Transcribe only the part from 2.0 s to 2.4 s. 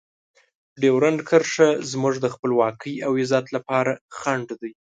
د